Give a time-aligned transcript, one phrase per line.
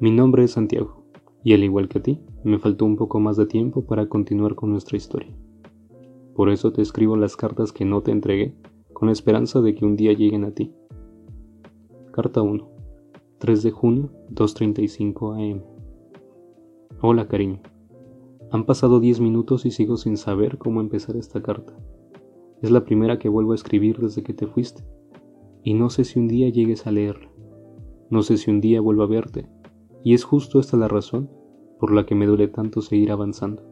[0.00, 1.04] Mi nombre es Santiago,
[1.44, 4.56] y al igual que a ti, me faltó un poco más de tiempo para continuar
[4.56, 5.32] con nuestra historia.
[6.34, 8.56] Por eso te escribo las cartas que no te entregué,
[8.92, 10.74] con la esperanza de que un día lleguen a ti.
[12.10, 12.68] Carta 1,
[13.38, 15.62] 3 de junio, 2.35 am.
[17.00, 17.60] Hola cariño.
[18.50, 21.72] Han pasado 10 minutos y sigo sin saber cómo empezar esta carta.
[22.62, 24.82] Es la primera que vuelvo a escribir desde que te fuiste,
[25.62, 27.30] y no sé si un día llegues a leerla.
[28.10, 29.48] No sé si un día vuelvo a verte,
[30.04, 31.28] y es justo esta la razón
[31.80, 33.62] por la que me duele tanto seguir avanzando.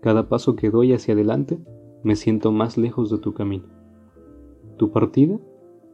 [0.00, 1.58] Cada paso que doy hacia adelante,
[2.02, 3.64] me siento más lejos de tu camino.
[4.76, 5.38] Tu partida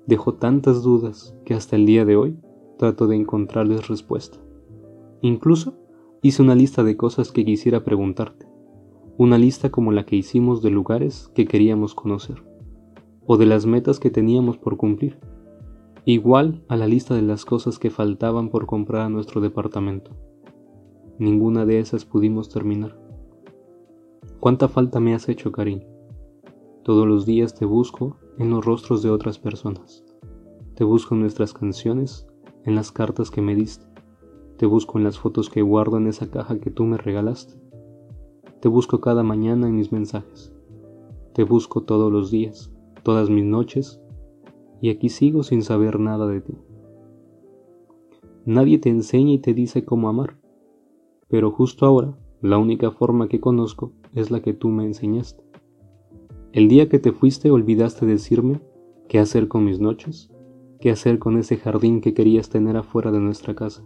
[0.07, 2.39] dejó tantas dudas que hasta el día de hoy
[2.79, 4.39] trato de encontrarles respuesta.
[5.21, 5.75] Incluso
[6.23, 8.47] hice una lista de cosas que quisiera preguntarte,
[9.19, 12.43] una lista como la que hicimos de lugares que queríamos conocer,
[13.27, 15.19] o de las metas que teníamos por cumplir,
[16.09, 20.13] igual a la lista de las cosas que faltaban por comprar a nuestro departamento.
[21.19, 22.97] Ninguna de esas pudimos terminar.
[24.39, 25.81] ¿Cuánta falta me has hecho, Karim?
[26.85, 30.05] Todos los días te busco en los rostros de otras personas.
[30.77, 32.29] Te busco en nuestras canciones,
[32.65, 33.87] en las cartas que me diste.
[34.59, 37.61] Te busco en las fotos que guardo en esa caja que tú me regalaste.
[38.61, 40.55] Te busco cada mañana en mis mensajes.
[41.35, 44.01] Te busco todos los días, todas mis noches,
[44.81, 46.55] y aquí sigo sin saber nada de ti.
[48.45, 50.37] Nadie te enseña y te dice cómo amar,
[51.29, 55.43] pero justo ahora la única forma que conozco es la que tú me enseñaste.
[56.53, 58.61] El día que te fuiste olvidaste decirme
[59.09, 60.31] qué hacer con mis noches,
[60.81, 63.83] qué hacer con ese jardín que querías tener afuera de nuestra casa.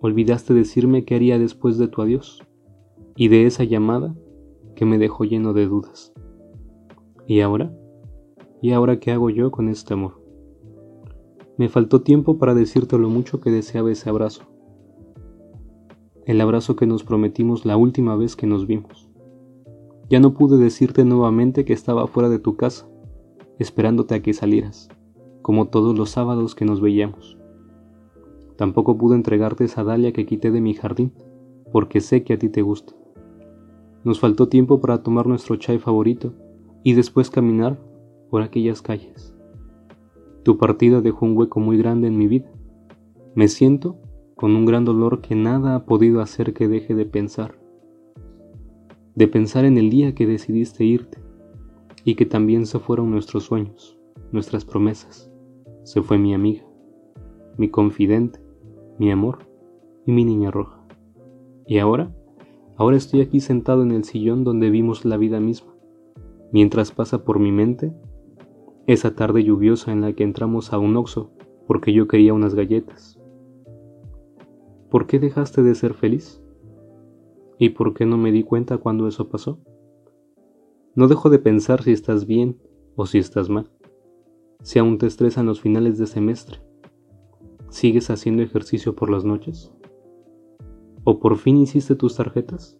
[0.00, 2.42] Olvidaste decirme qué haría después de tu adiós
[3.16, 4.14] y de esa llamada
[4.74, 6.12] que me dejó lleno de dudas.
[7.26, 7.72] ¿Y ahora?
[8.62, 10.22] ¿Y ahora qué hago yo con este amor?
[11.58, 14.44] Me faltó tiempo para decirte lo mucho que deseaba ese abrazo,
[16.26, 19.10] el abrazo que nos prometimos la última vez que nos vimos.
[20.08, 22.88] Ya no pude decirte nuevamente que estaba fuera de tu casa,
[23.58, 24.88] esperándote a que salieras,
[25.42, 27.36] como todos los sábados que nos veíamos.
[28.54, 31.12] Tampoco pude entregarte esa dalia que quité de mi jardín,
[31.72, 32.92] porque sé que a ti te gusta.
[34.04, 36.32] Nos faltó tiempo para tomar nuestro chai favorito
[36.84, 37.76] y después caminar
[38.32, 39.34] por aquellas calles.
[40.42, 42.50] Tu partida dejó un hueco muy grande en mi vida.
[43.34, 43.98] Me siento
[44.36, 47.58] con un gran dolor que nada ha podido hacer que deje de pensar.
[49.14, 51.18] De pensar en el día que decidiste irte
[52.04, 53.98] y que también se fueron nuestros sueños,
[54.30, 55.30] nuestras promesas.
[55.82, 56.64] Se fue mi amiga,
[57.58, 58.40] mi confidente,
[58.98, 59.40] mi amor
[60.06, 60.82] y mi niña roja.
[61.66, 62.10] Y ahora,
[62.76, 65.74] ahora estoy aquí sentado en el sillón donde vimos la vida misma,
[66.50, 67.92] mientras pasa por mi mente
[68.86, 71.30] esa tarde lluviosa en la que entramos a un oxo
[71.66, 73.18] porque yo quería unas galletas
[74.92, 76.42] ¿Por qué dejaste de ser feliz?
[77.58, 79.58] ¿Y por qué no me di cuenta cuando eso pasó?
[80.94, 82.60] No dejo de pensar si estás bien
[82.94, 83.70] o si estás mal,
[84.62, 86.58] si aún te estresan los finales de semestre,
[87.70, 89.72] ¿sigues haciendo ejercicio por las noches?
[91.04, 92.78] ¿O por fin hiciste tus tarjetas?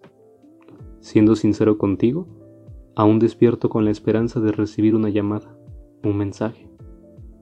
[1.00, 2.26] Siendo sincero contigo,
[2.94, 5.56] aún despierto con la esperanza de recibir una llamada,
[6.04, 6.68] un mensaje,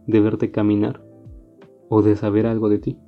[0.06, 1.02] de verte caminar
[1.88, 2.98] o de saber algo de ti.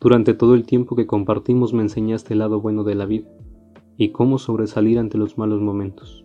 [0.00, 3.28] Durante todo el tiempo que compartimos me enseñaste el lado bueno de la vida
[3.96, 6.24] y cómo sobresalir ante los malos momentos.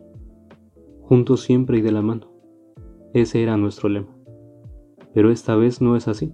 [1.02, 2.28] Juntos siempre y de la mano.
[3.14, 4.16] Ese era nuestro lema.
[5.14, 6.34] Pero esta vez no es así.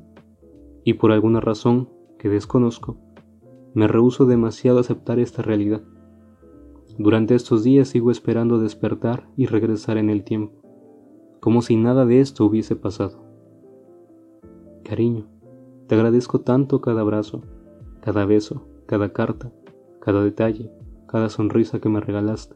[0.84, 2.98] Y por alguna razón que desconozco,
[3.74, 5.84] me rehúso demasiado a aceptar esta realidad.
[6.98, 10.54] Durante estos días sigo esperando despertar y regresar en el tiempo,
[11.42, 13.22] como si nada de esto hubiese pasado.
[14.84, 15.26] Cariño,
[15.88, 17.42] te agradezco tanto cada abrazo,
[18.00, 19.52] cada beso, cada carta,
[20.00, 20.72] cada detalle,
[21.06, 22.56] cada sonrisa que me regalaste,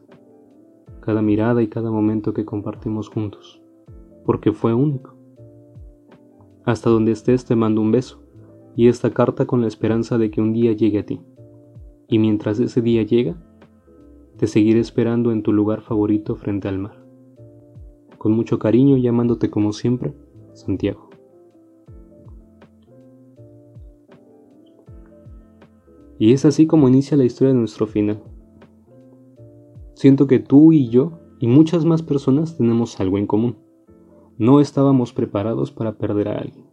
[1.00, 3.60] cada mirada y cada momento que compartimos juntos,
[4.24, 5.16] porque fue único.
[6.64, 8.22] Hasta donde estés te mando un beso
[8.74, 11.20] y esta carta con la esperanza de que un día llegue a ti.
[12.08, 13.36] Y mientras ese día llega,
[14.36, 17.04] te seguiré esperando en tu lugar favorito frente al mar.
[18.18, 20.14] Con mucho cariño llamándote como siempre,
[20.54, 21.10] Santiago.
[26.18, 28.22] Y es así como inicia la historia de nuestro final.
[29.94, 33.56] Siento que tú y yo y muchas más personas tenemos algo en común.
[34.36, 36.66] No estábamos preparados para perder a alguien.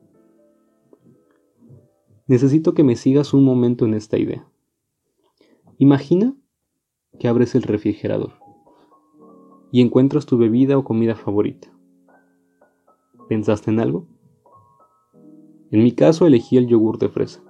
[2.28, 4.46] Necesito que me sigas un momento en esta idea.
[5.78, 6.36] Imagina
[7.20, 8.34] que abres el refrigerador
[9.72, 11.70] y encuentras tu bebida o comida favorita.
[13.28, 14.08] ¿Pensaste en algo?
[15.72, 17.44] En mi caso elegí el yogur de fresa.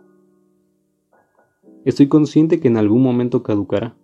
[1.85, 3.95] Estoy consciente que en algún momento caducará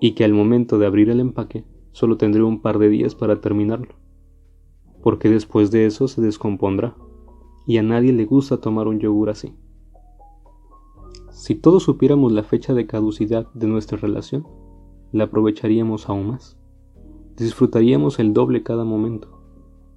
[0.00, 3.40] y que al momento de abrir el empaque solo tendré un par de días para
[3.40, 3.94] terminarlo,
[5.02, 6.94] porque después de eso se descompondrá
[7.66, 9.54] y a nadie le gusta tomar un yogur así.
[11.30, 14.46] Si todos supiéramos la fecha de caducidad de nuestra relación,
[15.12, 16.58] la aprovecharíamos aún más.
[17.36, 19.40] Disfrutaríamos el doble cada momento.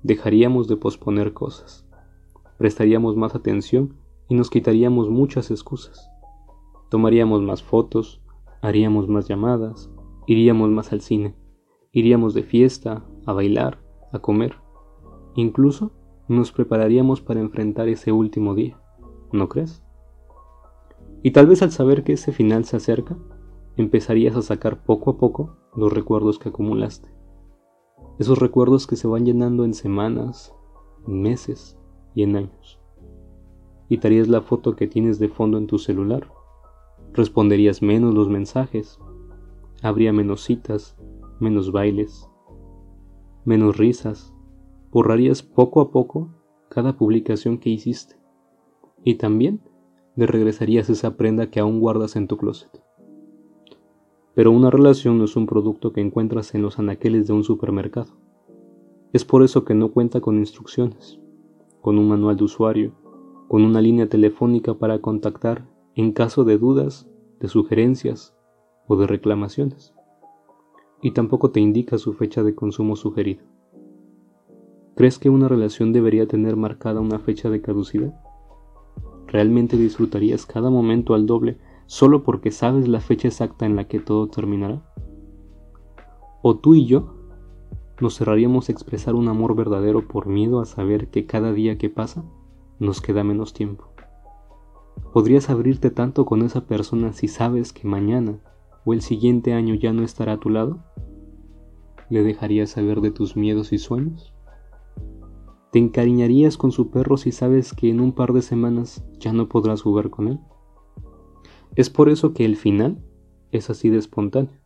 [0.04, 1.88] Dejaríamos de posponer cosas.
[2.58, 3.96] Prestaríamos más atención
[4.30, 6.10] y nos quitaríamos muchas excusas.
[6.90, 8.22] Tomaríamos más fotos,
[8.62, 9.90] haríamos más llamadas,
[10.28, 11.36] iríamos más al cine,
[11.92, 13.80] iríamos de fiesta, a bailar,
[14.12, 14.56] a comer.
[15.36, 15.92] Incluso
[16.28, 18.80] nos prepararíamos para enfrentar ese último día,
[19.32, 19.84] ¿no crees?
[21.24, 23.18] Y tal vez al saber que ese final se acerca,
[23.78, 27.10] empezarías a sacar poco a poco los recuerdos que acumulaste.
[28.20, 30.54] Esos recuerdos que se van llenando en semanas,
[31.08, 31.78] en meses
[32.14, 32.80] y en años.
[33.88, 36.32] Quitarías la foto que tienes de fondo en tu celular.
[37.14, 39.00] Responderías menos los mensajes.
[39.82, 40.98] Habría menos citas,
[41.40, 42.30] menos bailes,
[43.44, 44.34] menos risas.
[44.92, 46.30] Borrarías poco a poco
[46.70, 48.16] cada publicación que hiciste.
[49.04, 49.62] Y también
[50.16, 52.70] le regresarías esa prenda que aún guardas en tu closet.
[54.34, 58.12] Pero una relación no es un producto que encuentras en los anaqueles de un supermercado.
[59.14, 61.20] Es por eso que no cuenta con instrucciones,
[61.82, 62.94] con un manual de usuario,
[63.50, 67.10] con una línea telefónica para contactar en caso de dudas,
[67.42, 68.34] de sugerencias
[68.88, 69.94] o de reclamaciones.
[71.02, 73.44] Y tampoco te indica su fecha de consumo sugerida.
[74.96, 78.14] ¿Crees que una relación debería tener marcada una fecha de caducidad?
[79.28, 81.58] ¿Realmente disfrutarías cada momento al doble
[81.92, 84.82] solo porque sabes la fecha exacta en la que todo terminará?
[86.42, 87.16] ¿O tú y yo
[88.00, 91.90] nos cerraríamos a expresar un amor verdadero por miedo a saber que cada día que
[91.90, 92.24] pasa
[92.80, 93.92] nos queda menos tiempo?
[95.12, 98.40] ¿Podrías abrirte tanto con esa persona si sabes que mañana
[98.86, 100.80] o el siguiente año ya no estará a tu lado?
[102.10, 104.34] ¿Le dejarías saber de tus miedos y sueños?
[105.74, 109.50] ¿Te encariñarías con su perro si sabes que en un par de semanas ya no
[109.50, 110.40] podrás jugar con él?
[111.76, 113.02] Es por eso que el final
[113.52, 114.58] es así de espontáneo,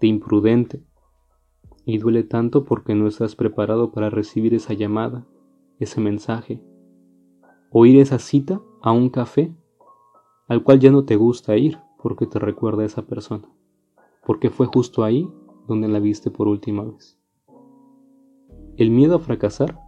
[0.00, 0.84] de imprudente,
[1.84, 5.26] y duele tanto porque no estás preparado para recibir esa llamada,
[5.78, 6.62] ese mensaje,
[7.70, 9.54] o ir a esa cita a un café
[10.48, 13.48] al cual ya no te gusta ir porque te recuerda a esa persona,
[14.24, 15.28] porque fue justo ahí
[15.66, 17.18] donde la viste por última vez.
[18.76, 19.80] El miedo a fracasar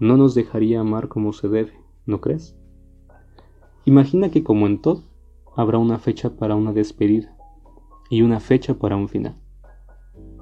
[0.00, 1.72] no nos dejaría amar como se debe,
[2.04, 2.56] ¿no crees?
[3.84, 5.04] Imagina que como en todo,
[5.56, 7.36] habrá una fecha para una despedida
[8.10, 9.36] y una fecha para un final.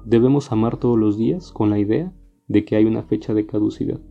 [0.05, 2.13] Debemos amar todos los días con la idea
[2.47, 4.01] de que hay una fecha de caducidad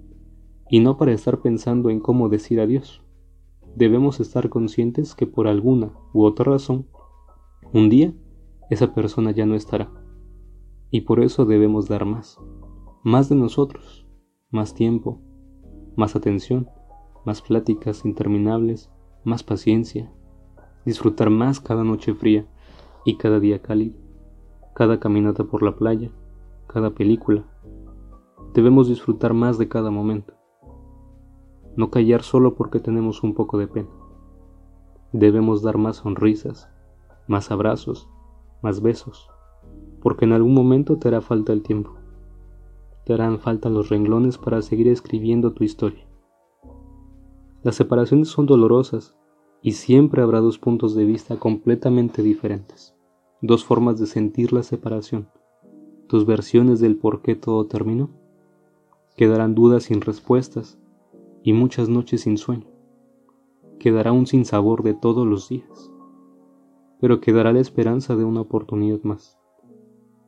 [0.70, 3.02] y no para estar pensando en cómo decir adiós.
[3.76, 6.86] Debemos estar conscientes que por alguna u otra razón,
[7.72, 8.14] un día
[8.70, 9.90] esa persona ya no estará
[10.90, 12.38] y por eso debemos dar más,
[13.02, 14.06] más de nosotros,
[14.50, 15.20] más tiempo,
[15.96, 16.68] más atención,
[17.24, 18.90] más pláticas interminables,
[19.24, 20.12] más paciencia,
[20.84, 22.46] disfrutar más cada noche fría
[23.04, 23.96] y cada día cálido,
[24.74, 26.10] cada caminata por la playa,
[26.66, 27.44] cada película.
[28.54, 30.34] Debemos disfrutar más de cada momento.
[31.76, 33.88] No callar solo porque tenemos un poco de pena.
[35.12, 36.68] Debemos dar más sonrisas,
[37.26, 38.08] más abrazos,
[38.62, 39.30] más besos,
[40.00, 42.02] porque en algún momento te hará falta el tiempo
[43.04, 46.06] te harán falta los renglones para seguir escribiendo tu historia.
[47.62, 49.16] Las separaciones son dolorosas
[49.62, 52.94] y siempre habrá dos puntos de vista completamente diferentes,
[53.40, 55.28] dos formas de sentir la separación,
[56.08, 58.10] tus versiones del por qué todo terminó.
[59.16, 60.78] Quedarán dudas sin respuestas
[61.42, 62.66] y muchas noches sin sueño.
[63.78, 65.90] Quedará un sinsabor de todos los días,
[67.00, 69.38] pero quedará la esperanza de una oportunidad más,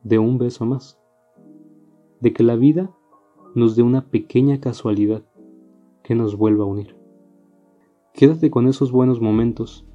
[0.03, 0.99] de un beso más
[2.19, 2.91] de que la vida
[3.53, 5.23] nos dé una pequeña casualidad
[6.03, 6.94] que nos vuelva a unir.
[8.15, 9.85] Quédate con esos buenos momentos,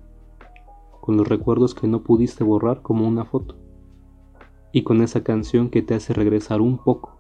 [1.01, 3.57] con los recuerdos que no pudiste borrar como una foto,
[4.73, 7.19] y con esa canción que te hace regresar un poco,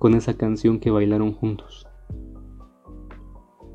[0.00, 1.86] con esa canción que bailaron juntos.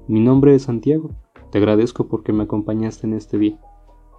[0.10, 1.12] Mi nombre es Santiago,
[1.50, 3.58] te agradezco porque me acompañaste en este día.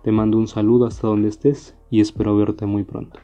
[0.02, 3.20] Te mando un saludo hasta donde estés y espero verte muy pronto.